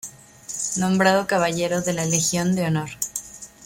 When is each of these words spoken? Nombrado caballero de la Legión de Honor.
Nombrado 0.77 1.27
caballero 1.27 1.83
de 1.83 1.93
la 1.93 2.07
Legión 2.07 2.55
de 2.55 2.65
Honor. 2.65 2.89